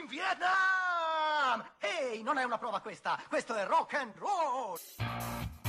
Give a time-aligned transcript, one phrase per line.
[0.00, 1.64] in Vietnam!
[1.78, 5.59] Ehi, non è una prova questa, questo è rock and roll!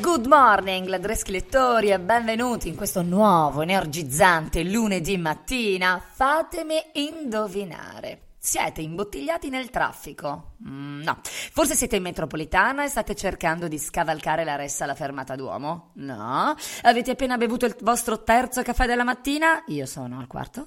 [0.00, 6.02] Good morning, ladreschi lettori, e benvenuti in questo nuovo, energizzante lunedì mattina.
[6.02, 8.31] Fatemi indovinare.
[8.44, 10.54] Siete imbottigliati nel traffico?
[10.66, 11.20] Mm, no.
[11.22, 15.90] Forse siete in metropolitana e state cercando di scavalcare la ressa alla fermata Duomo?
[15.94, 16.52] No.
[16.82, 19.62] Avete appena bevuto il vostro terzo caffè della mattina?
[19.68, 20.66] Io sono al quarto.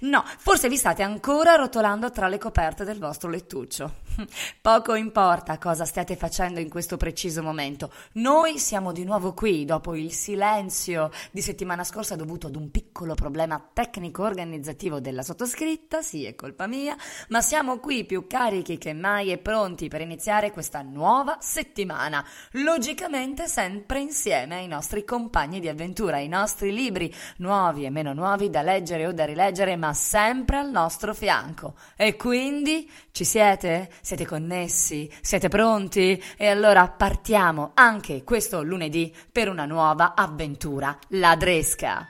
[0.00, 4.02] No, forse vi state ancora rotolando tra le coperte del vostro lettuccio.
[4.60, 7.90] Poco importa cosa stiate facendo in questo preciso momento.
[8.12, 13.14] Noi siamo di nuovo qui dopo il silenzio di settimana scorsa dovuto ad un piccolo
[13.14, 16.02] problema tecnico-organizzativo della sottoscritta.
[16.02, 16.96] Sì, è colpa mia,
[17.28, 22.24] ma siamo qui più carichi che mai e pronti per iniziare questa nuova settimana.
[22.52, 28.50] Logicamente sempre insieme ai nostri compagni di avventura, ai nostri libri, nuovi e meno nuovi
[28.50, 31.74] da leggere o da rileggere ma sempre al nostro fianco.
[31.96, 33.90] E quindi ci siete?
[34.00, 35.10] Siete connessi?
[35.20, 36.22] Siete pronti?
[36.36, 42.08] E allora partiamo anche questo lunedì per una nuova avventura ladresca.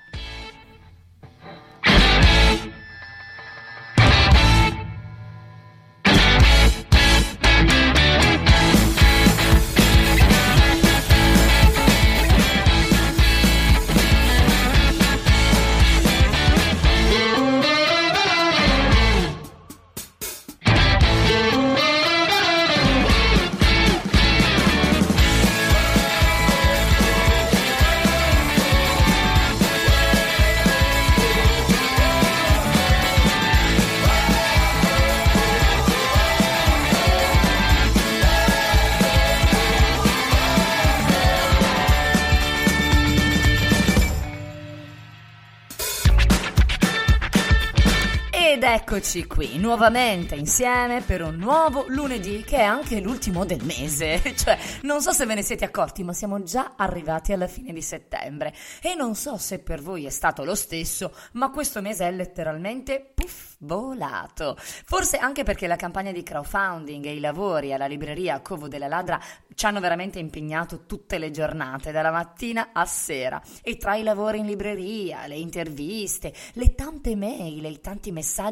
[48.54, 54.22] Ed eccoci qui, nuovamente insieme per un nuovo lunedì che è anche l'ultimo del mese.
[54.44, 57.82] Cioè, non so se ve ne siete accorti, ma siamo già arrivati alla fine di
[57.82, 58.54] settembre.
[58.80, 63.04] E non so se per voi è stato lo stesso, ma questo mese è letteralmente
[63.12, 64.56] puff, volato.
[64.58, 69.20] Forse anche perché la campagna di crowdfunding e i lavori alla libreria Covo della Ladra
[69.52, 73.42] ci hanno veramente impegnato tutte le giornate, dalla mattina a sera.
[73.62, 78.42] E tra i lavori in libreria, le interviste, le tante mail e i tanti messaggi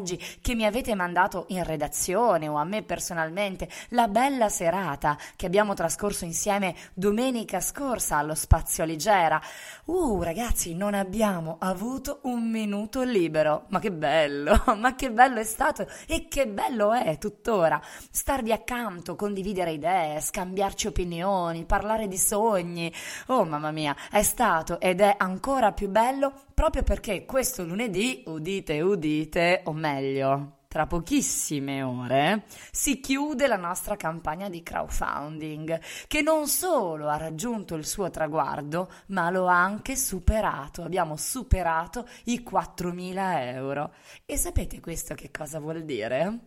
[0.41, 5.73] che mi avete mandato in redazione o a me personalmente, la bella serata che abbiamo
[5.73, 9.41] trascorso insieme domenica scorsa allo Spazio Leggera.
[9.85, 13.65] Uh, ragazzi, non abbiamo avuto un minuto libero.
[13.69, 17.81] Ma che bello, ma che bello è stato e che bello è tuttora
[18.11, 22.93] starvi accanto, condividere idee, scambiarci opinioni, parlare di sogni.
[23.27, 28.81] Oh, mamma mia, è stato ed è ancora più bello proprio perché questo lunedì, udite,
[28.81, 36.47] udite, o meglio, tra pochissime ore si chiude la nostra campagna di crowdfunding, che non
[36.47, 40.81] solo ha raggiunto il suo traguardo, ma lo ha anche superato.
[40.81, 43.93] Abbiamo superato i 4.000 euro.
[44.25, 46.39] E sapete questo che cosa vuol dire?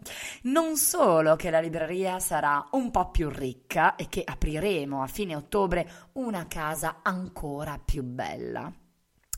[0.43, 5.37] Non solo che la libreria sarà un po' più ricca e che apriremo a fine
[5.37, 8.73] ottobre una casa ancora più bella.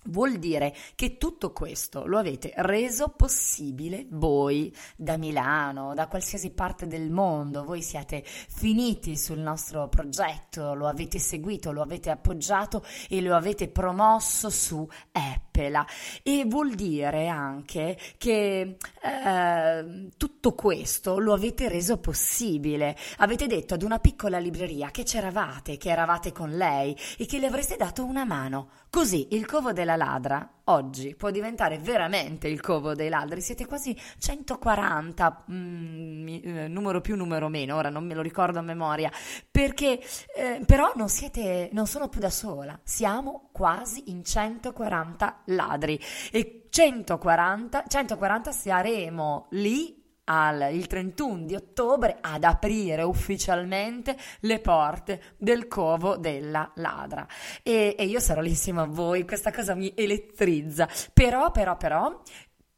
[0.08, 6.86] Vuol dire che tutto questo lo avete reso possibile voi da Milano, da qualsiasi parte
[6.86, 7.64] del mondo.
[7.64, 13.68] Voi siete finiti sul nostro progetto, lo avete seguito, lo avete appoggiato e lo avete
[13.68, 15.86] promosso su Appela.
[16.22, 22.96] E vuol dire anche che eh, tutto questo lo avete reso possibile.
[23.18, 27.46] Avete detto ad una piccola libreria che c'eravate, che eravate con lei e che le
[27.46, 28.70] avreste dato una mano.
[28.88, 33.40] Così il covo della ladra oggi può diventare veramente il covo dei ladri.
[33.40, 38.62] Siete quasi 140, mm, eh, numero più, numero meno, ora non me lo ricordo a
[38.62, 39.10] memoria,
[39.50, 40.00] perché
[40.36, 46.00] eh, però non siete, non sono più da sola, siamo quasi in 140 ladri
[46.30, 49.97] e 140, 140 saremo lì
[50.28, 57.26] al, il 31 di ottobre ad aprire ufficialmente le porte del covo della ladra
[57.62, 62.22] e, e io sarò lì insieme a voi questa cosa mi elettrizza però però però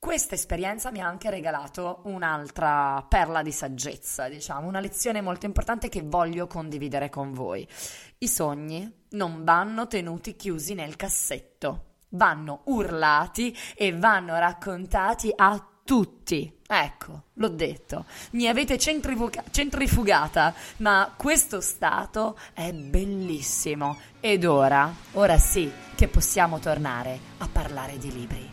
[0.00, 5.91] Questa esperienza mi ha anche regalato un'altra perla di saggezza, diciamo, una lezione molto importante
[5.91, 7.69] che voglio condividere con voi.
[8.17, 16.59] I sogni non vanno tenuti chiusi nel cassetto, vanno urlati e vanno raccontati a tutti.
[16.69, 23.99] Ecco, l'ho detto, mi avete centrifuga- centrifugata, ma questo stato è bellissimo.
[24.21, 28.50] Ed ora, ora sì, che possiamo tornare a parlare di libri.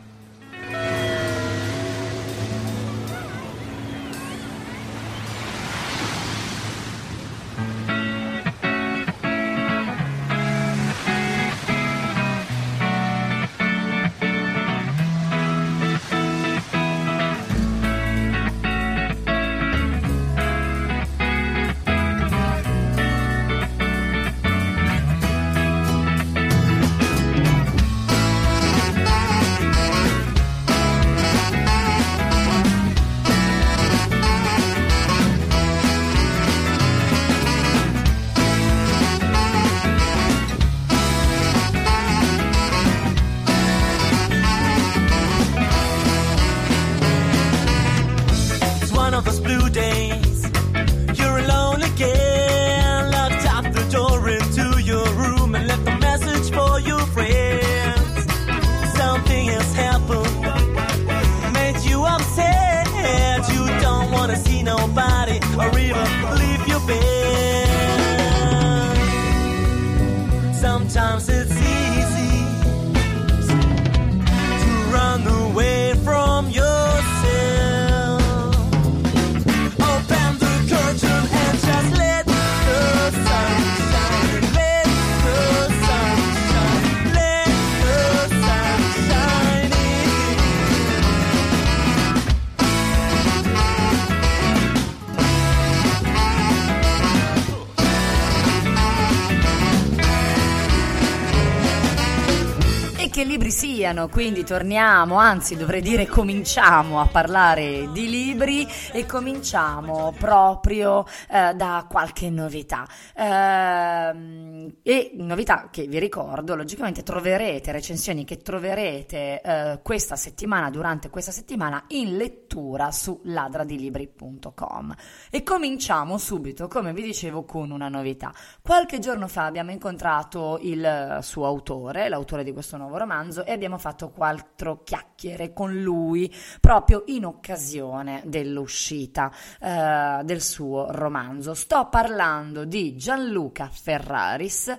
[103.58, 111.54] Siano, quindi torniamo, anzi dovrei dire cominciamo a parlare di libri e cominciamo proprio eh,
[111.54, 112.88] da qualche novità.
[113.16, 121.10] Eh, e novità che vi ricordo, logicamente troverete recensioni che troverete eh, questa settimana, durante
[121.10, 124.96] questa settimana, in lettura su ladradilibri.com.
[125.30, 128.34] E cominciamo subito, come vi dicevo, con una novità.
[128.62, 133.16] Qualche giorno fa abbiamo incontrato il suo autore, l'autore di questo nuovo romanzo,
[133.46, 141.54] e abbiamo fatto quattro chiacchiere con lui proprio in occasione dell'uscita eh, del suo romanzo.
[141.54, 144.76] Sto parlando di Gianluca Ferraris,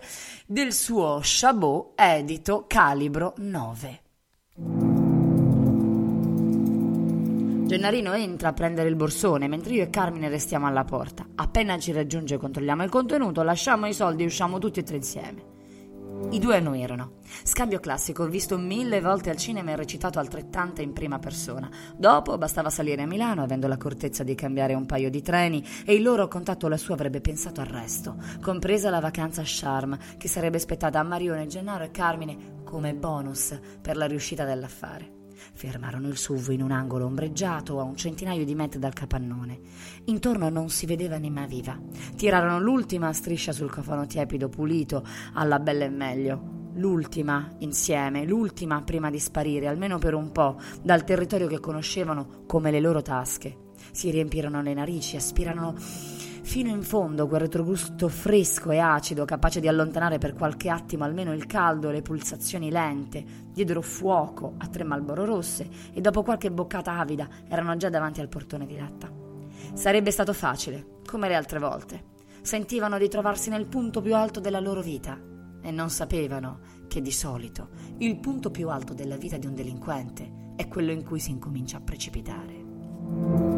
[0.46, 4.00] del suo Chabot edito Calibro 9.
[7.68, 11.26] Gennarino entra a prendere il borsone mentre io e Carmine restiamo alla porta.
[11.34, 15.47] Appena ci raggiunge controlliamo il contenuto, lasciamo i soldi e usciamo tutti e tre insieme.
[16.30, 17.12] I due non erano.
[17.42, 21.70] Scambio classico, visto mille volte al cinema e recitato altrettante in prima persona.
[21.96, 26.02] Dopo bastava salire a Milano, avendo l'accortezza di cambiare un paio di treni, e il
[26.02, 30.98] loro contatto lassù avrebbe pensato al resto, compresa la vacanza a Charm, che sarebbe aspettata
[30.98, 35.16] a Marione, Gennaro e Carmine come bonus per la riuscita dell'affare.
[35.54, 39.60] Fermarono il SUV in un angolo ombreggiato a un centinaio di metri dal capannone.
[40.04, 41.78] Intorno non si vedeva anima viva.
[42.16, 45.04] Tirarono l'ultima striscia sul cofano tiepido pulito
[45.34, 46.56] alla bella e meglio.
[46.74, 52.70] L'ultima insieme, l'ultima prima di sparire, almeno per un po', dal territorio che conoscevano come
[52.70, 53.66] le loro tasche.
[53.90, 55.74] Si riempirono le narici, aspirarono
[56.48, 61.34] fino in fondo quel retrogusto fresco e acido capace di allontanare per qualche attimo almeno
[61.34, 66.50] il caldo e le pulsazioni lente, diedero fuoco a tre malboro rosse e dopo qualche
[66.50, 69.12] boccata avida erano già davanti al portone di latta.
[69.74, 72.04] Sarebbe stato facile, come le altre volte.
[72.40, 75.20] Sentivano di trovarsi nel punto più alto della loro vita
[75.60, 80.54] e non sapevano che di solito il punto più alto della vita di un delinquente
[80.56, 83.57] è quello in cui si incomincia a precipitare.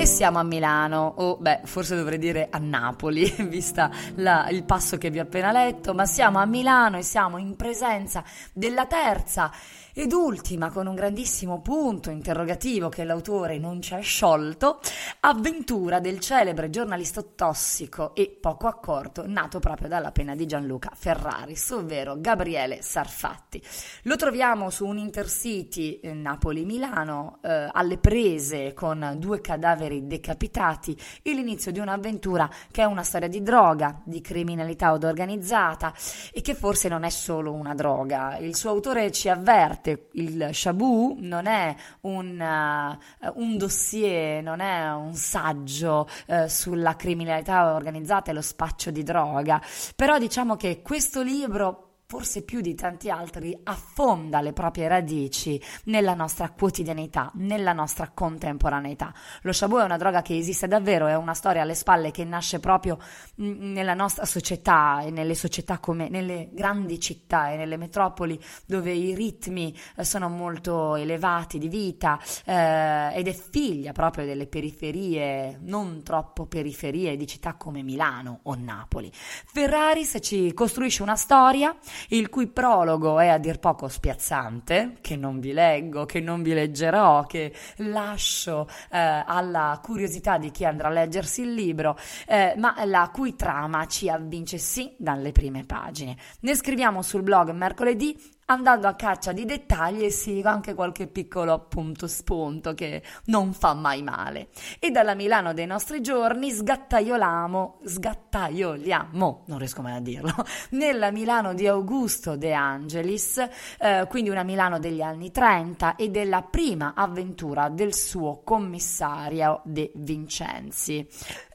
[0.00, 4.96] E siamo a Milano, o beh, forse dovrei dire a Napoli, vista la, il passo
[4.96, 9.52] che vi ho appena letto, ma siamo a Milano e siamo in presenza della terza
[9.92, 14.80] ed ultima, con un grandissimo punto interrogativo che l'autore non ci ha sciolto,
[15.20, 21.70] avventura del celebre giornalista tossico e poco accorto, nato proprio dalla pena di Gianluca Ferraris,
[21.70, 23.62] ovvero Gabriele Sarfatti.
[24.04, 31.34] Lo troviamo su un intercity Napoli-Milano, eh, alle prese con due cadaveri neri decapitati e
[31.34, 35.92] l'inizio di un'avventura che è una storia di droga, di criminalità organizzata
[36.32, 38.38] e che forse non è solo una droga.
[38.38, 44.92] Il suo autore ci avverte, il Shabu non è un, uh, un dossier, non è
[44.92, 49.60] un saggio uh, sulla criminalità organizzata e lo spaccio di droga,
[49.96, 56.14] però diciamo che questo libro forse più di tanti altri, affonda le proprie radici nella
[56.14, 59.14] nostra quotidianità, nella nostra contemporaneità.
[59.42, 62.58] Lo shabu è una droga che esiste davvero, è una storia alle spalle che nasce
[62.58, 62.98] proprio
[63.40, 68.90] mm, nella nostra società e nelle società come nelle grandi città e nelle metropoli dove
[68.90, 75.60] i ritmi eh, sono molto elevati di vita eh, ed è figlia proprio delle periferie,
[75.62, 79.12] non troppo periferie di città come Milano o Napoli.
[79.14, 81.72] Ferraris ci costruisce una storia
[82.08, 86.52] il cui prologo è a dir poco spiazzante, che non vi leggo, che non vi
[86.52, 92.74] leggerò, che lascio eh, alla curiosità di chi andrà a leggersi il libro, eh, ma
[92.84, 96.16] la cui trama ci avvince sì dalle prime pagine.
[96.40, 101.52] Ne scriviamo sul blog mercoledì andando a caccia di dettagli e sì, anche qualche piccolo
[101.52, 104.48] appunto spunto che non fa mai male.
[104.78, 110.34] E dalla Milano dei nostri giorni sgattaioliamo, sgattaioliamo, non riesco mai a dirlo,
[110.70, 113.38] nella Milano di Augusto De Angelis,
[113.78, 119.92] eh, quindi una Milano degli anni 30 e della prima avventura del suo commissario De
[119.94, 121.06] Vincenzi.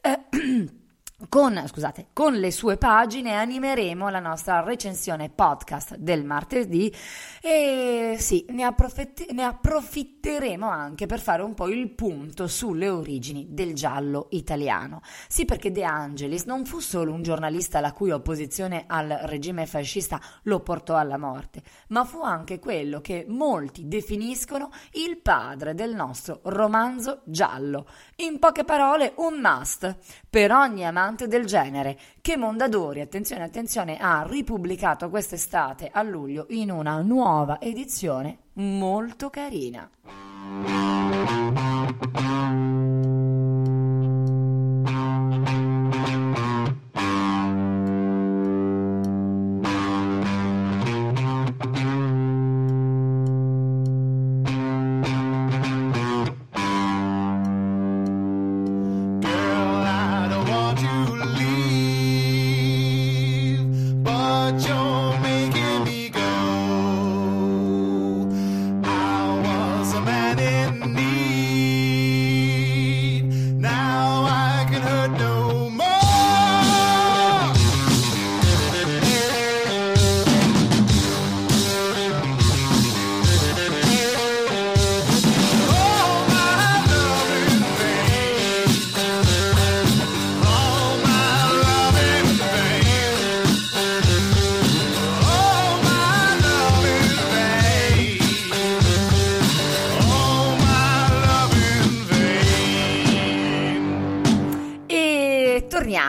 [0.01, 0.73] Eh,
[1.29, 6.93] con, scusate, con le sue pagine animeremo la nostra recensione podcast del martedì
[7.41, 13.47] e sì, ne, approfitt- ne, approfitteremo anche per fare un po' il punto sulle origini
[13.51, 14.99] del giallo italiano.
[15.29, 20.19] Sì, perché De Angelis non fu solo un giornalista la cui opposizione al regime fascista
[20.43, 26.41] lo portò alla morte, ma fu anche quello che molti definiscono il padre del nostro
[26.43, 27.87] romanzo giallo.
[28.17, 29.95] In poche parole, un must
[30.29, 36.47] per ogni amante amante del genere che Mondadori, attenzione attenzione, ha ripubblicato quest'estate a luglio
[36.49, 39.87] in una nuova edizione molto carina.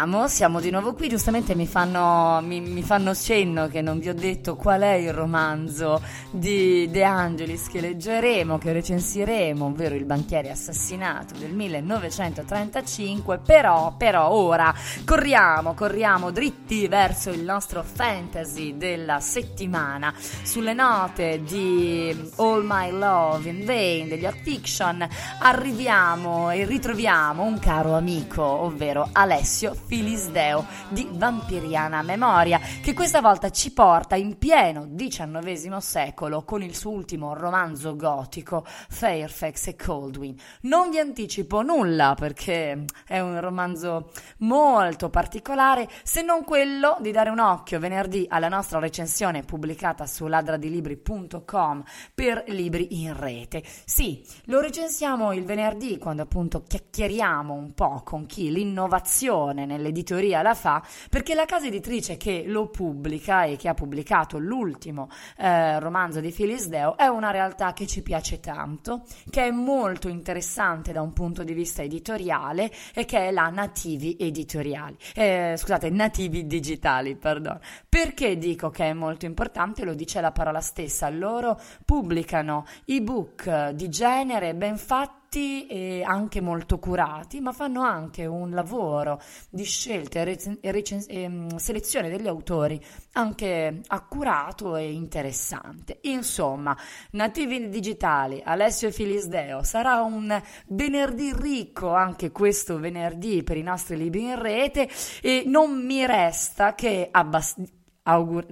[0.06, 4.08] Torniamo, siamo di nuovo qui, giustamente mi fanno, mi, mi fanno cenno che non vi
[4.08, 10.04] ho detto qual è il romanzo di De Angelis che leggeremo, che recensiremo, ovvero Il
[10.04, 14.72] banchiere assassinato del 1935, però, però ora
[15.04, 23.48] corriamo, corriamo dritti verso il nostro fantasy della settimana, sulle note di All My Love
[23.48, 25.06] in Vain degli Art Fiction,
[25.40, 33.48] arriviamo e ritroviamo un caro amico, ovvero Alessio Filisdeo di Vampiriana Memoria, che questa volta
[33.48, 40.36] ci porta in pieno XIX secolo con il suo ultimo romanzo gotico, Fairfax e Coldwin.
[40.62, 44.10] Non vi anticipo nulla perché è un romanzo
[44.40, 50.26] molto particolare, se non quello di dare un occhio venerdì alla nostra recensione pubblicata su
[50.26, 51.82] ladradilibri.com
[52.14, 53.62] per libri in rete.
[53.86, 60.54] Sì, lo recensiamo il venerdì quando appunto chiacchieriamo un po' con chi l'innovazione nell'editoria la
[60.54, 66.20] fa, perché la casa editrice che lo pubblica e che ha pubblicato l'ultimo eh, romanzo
[66.20, 71.02] di Phyllis Deo è una realtà che ci piace tanto, che è molto interessante da
[71.02, 74.96] un punto di vista editoriale e che è la Nativi Editoriali.
[75.14, 77.60] Eh, scusate, Nativi Digitali, perdono.
[77.88, 79.84] Perché dico che è molto importante?
[79.84, 81.08] Lo dice la parola stessa.
[81.08, 88.26] Loro pubblicano ebook di genere ben fatti fatti e anche molto curati, ma fanno anche
[88.26, 92.80] un lavoro di scelta e, rec- e, recen- e um, selezione degli autori
[93.12, 95.98] anche accurato e interessante.
[96.02, 96.76] Insomma,
[97.12, 104.22] Nativi Digitali, Alessio Filisdeo, sarà un venerdì ricco anche questo venerdì per i nostri libri
[104.22, 104.88] in rete
[105.20, 107.60] e non mi resta che abbast-
[108.04, 108.46] augur-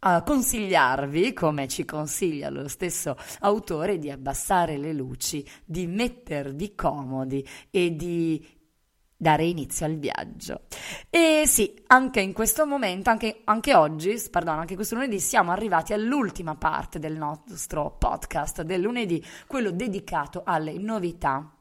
[0.00, 7.46] a consigliarvi, come ci consiglia lo stesso autore, di abbassare le luci, di mettervi comodi
[7.70, 8.58] e di
[9.20, 10.62] dare inizio al viaggio.
[11.10, 15.92] E sì, anche in questo momento, anche, anche oggi, pardon, anche questo lunedì, siamo arrivati
[15.92, 21.54] all'ultima parte del nostro podcast del lunedì, quello dedicato alle novità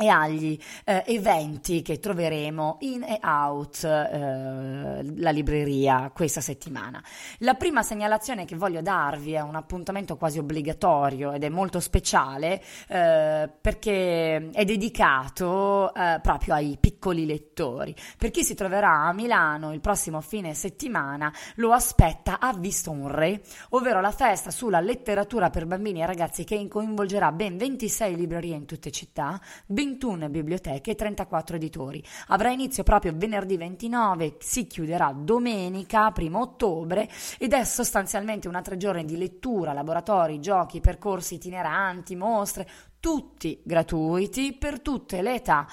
[0.00, 7.02] e agli eh, eventi che troveremo in e out eh, la libreria questa settimana.
[7.38, 12.62] La prima segnalazione che voglio darvi è un appuntamento quasi obbligatorio ed è molto speciale
[12.86, 17.92] eh, perché è dedicato eh, proprio ai piccoli lettori.
[18.16, 23.08] Per chi si troverà a Milano il prossimo fine settimana lo aspetta Ha visto un
[23.08, 28.54] re, ovvero la festa sulla letteratura per bambini e ragazzi che coinvolgerà ben 26 librerie
[28.54, 29.40] in tutte città,
[29.88, 32.02] 21 biblioteche e 34 editori.
[32.28, 38.76] Avrà inizio proprio venerdì 29, si chiuderà domenica 1 ottobre ed è sostanzialmente una tre
[38.76, 42.68] giorni di lettura, laboratori, giochi, percorsi itineranti, mostre,
[43.00, 45.66] tutti gratuiti per tutte le età.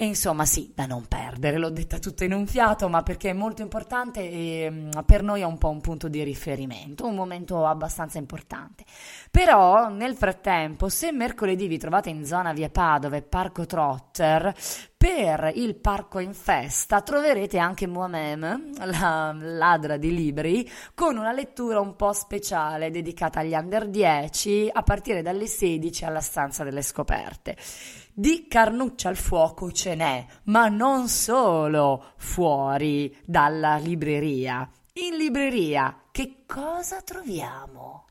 [0.00, 3.32] E insomma sì, da non perdere, l'ho detta tutta in un fiato, ma perché è
[3.34, 7.66] molto importante e mm, per noi è un po' un punto di riferimento, un momento
[7.66, 8.84] abbastanza importante.
[9.30, 14.54] Però nel frattempo, se mercoledì vi trovate in zona via Padova e Parco Trotter,
[14.96, 21.78] per il parco in festa troverete anche Muamem, la ladra di libri, con una lettura
[21.78, 27.56] un po' speciale dedicata agli under 10 a partire dalle 16 alla stanza delle scoperte.
[28.20, 34.68] Di carnuccia al fuoco ce n'è, ma non solo fuori dalla libreria.
[34.92, 38.04] In libreria che cosa troviamo?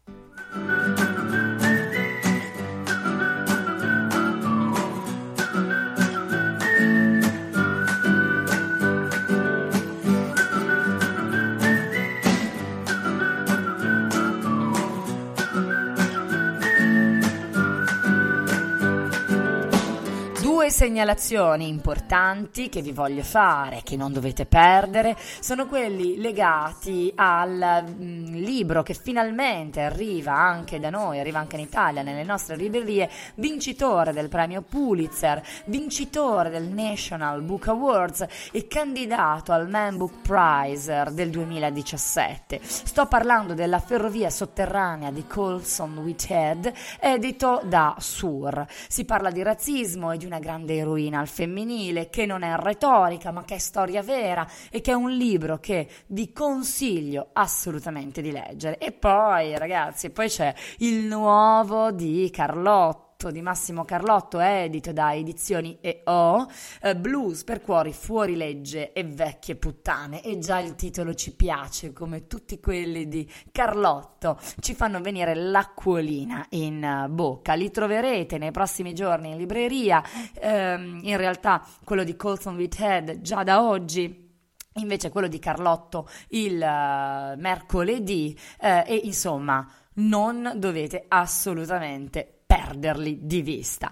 [20.80, 28.36] Segnalazioni importanti che vi voglio fare, che non dovete perdere, sono quelli legati al mm,
[28.36, 34.14] libro che finalmente arriva anche da noi, arriva anche in Italia, nelle nostre librerie, vincitore
[34.14, 41.30] del premio Pulitzer, vincitore del National Book Awards e candidato al Man Book Prize del
[41.30, 42.58] 2017.
[42.64, 48.66] Sto parlando della ferrovia sotterranea di Colson Whitehead, edito da Sur.
[48.88, 53.32] Si parla di razzismo e di una grande eroina al femminile, che non è retorica
[53.32, 58.32] ma che è storia vera e che è un libro che vi consiglio assolutamente di
[58.32, 58.78] leggere.
[58.78, 65.78] E poi ragazzi, poi c'è il nuovo di Carlotta di Massimo Carlotto, edito da Edizioni
[65.82, 66.48] EO,
[66.82, 70.24] eh, Blues per cuori fuori legge e vecchie puttane.
[70.24, 76.46] E già il titolo ci piace, come tutti quelli di Carlotto, ci fanno venire l'acquolina
[76.52, 77.56] in uh, bocca.
[77.56, 80.02] Li troverete nei prossimi giorni in libreria.
[80.40, 84.28] Ehm, in realtà quello di Colson Whitehead già da oggi
[84.76, 93.44] invece quello di Carlotto il uh, mercoledì eh, e insomma non dovete assolutamente perderli di
[93.44, 93.92] vista.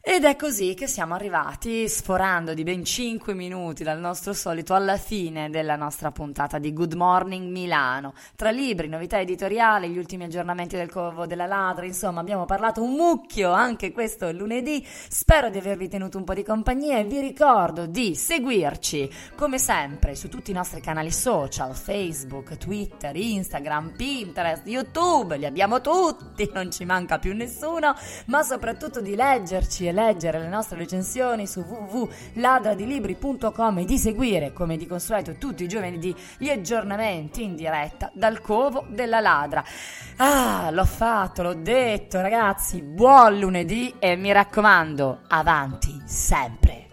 [0.00, 4.96] Ed è così che siamo arrivati, sforando di ben 5 minuti dal nostro solito, alla
[4.96, 8.14] fine della nostra puntata di Good Morning Milano.
[8.36, 12.92] Tra libri, novità editoriali, gli ultimi aggiornamenti del Covo della Ladra, insomma abbiamo parlato un
[12.92, 14.86] mucchio anche questo lunedì.
[14.86, 20.14] Spero di avervi tenuto un po' di compagnia e vi ricordo di seguirci, come sempre,
[20.14, 26.70] su tutti i nostri canali social, Facebook, Twitter, Instagram, Pinterest, YouTube, li abbiamo tutti, non
[26.70, 27.94] ci manca più nessuno,
[28.26, 34.76] ma soprattutto di leggerci e leggere le nostre recensioni su www.ladradilibri.com e di seguire, come
[34.76, 39.64] di consueto, tutti i giovedì gli aggiornamenti in diretta dal covo della ladra.
[40.16, 46.86] Ah, l'ho fatto, l'ho detto, ragazzi, buon lunedì e mi raccomando, avanti sempre.